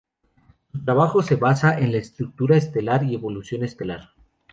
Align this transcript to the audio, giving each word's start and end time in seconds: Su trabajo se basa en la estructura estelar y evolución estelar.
Su 0.71 0.83
trabajo 0.83 1.21
se 1.21 1.35
basa 1.35 1.77
en 1.77 1.91
la 1.91 1.99
estructura 1.99 2.57
estelar 2.57 3.03
y 3.03 3.13
evolución 3.13 3.63
estelar. 3.63 4.13